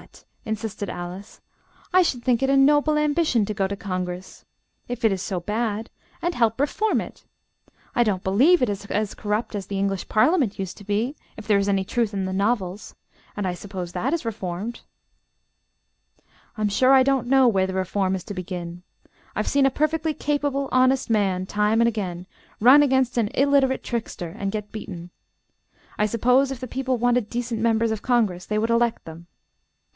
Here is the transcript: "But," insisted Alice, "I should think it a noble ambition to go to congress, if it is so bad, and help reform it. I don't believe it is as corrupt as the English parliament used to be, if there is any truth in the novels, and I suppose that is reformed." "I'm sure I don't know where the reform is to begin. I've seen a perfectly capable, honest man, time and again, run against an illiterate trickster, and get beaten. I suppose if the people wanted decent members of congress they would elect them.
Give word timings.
"But," 0.00 0.24
insisted 0.44 0.88
Alice, 0.88 1.40
"I 1.92 2.02
should 2.02 2.22
think 2.22 2.44
it 2.44 2.48
a 2.48 2.56
noble 2.56 2.96
ambition 2.96 3.44
to 3.46 3.52
go 3.52 3.66
to 3.66 3.74
congress, 3.74 4.44
if 4.86 5.04
it 5.04 5.10
is 5.10 5.20
so 5.20 5.40
bad, 5.40 5.90
and 6.22 6.32
help 6.32 6.60
reform 6.60 7.00
it. 7.00 7.24
I 7.92 8.04
don't 8.04 8.22
believe 8.22 8.62
it 8.62 8.68
is 8.68 8.86
as 8.86 9.14
corrupt 9.14 9.56
as 9.56 9.66
the 9.66 9.80
English 9.80 10.08
parliament 10.08 10.60
used 10.60 10.76
to 10.76 10.84
be, 10.84 11.16
if 11.36 11.44
there 11.48 11.58
is 11.58 11.68
any 11.68 11.82
truth 11.84 12.14
in 12.14 12.24
the 12.24 12.32
novels, 12.32 12.94
and 13.36 13.48
I 13.48 13.54
suppose 13.54 13.90
that 13.90 14.14
is 14.14 14.24
reformed." 14.24 14.82
"I'm 16.56 16.68
sure 16.68 16.92
I 16.92 17.02
don't 17.02 17.26
know 17.26 17.48
where 17.48 17.66
the 17.66 17.74
reform 17.74 18.14
is 18.14 18.22
to 18.26 18.32
begin. 18.32 18.84
I've 19.34 19.48
seen 19.48 19.66
a 19.66 19.70
perfectly 19.70 20.14
capable, 20.14 20.68
honest 20.70 21.10
man, 21.10 21.46
time 21.46 21.80
and 21.80 21.88
again, 21.88 22.28
run 22.60 22.84
against 22.84 23.18
an 23.18 23.26
illiterate 23.34 23.82
trickster, 23.82 24.28
and 24.28 24.52
get 24.52 24.70
beaten. 24.70 25.10
I 25.98 26.06
suppose 26.06 26.52
if 26.52 26.60
the 26.60 26.68
people 26.68 26.96
wanted 26.96 27.28
decent 27.28 27.60
members 27.60 27.90
of 27.90 28.02
congress 28.02 28.46
they 28.46 28.56
would 28.56 28.70
elect 28.70 29.04
them. 29.04 29.26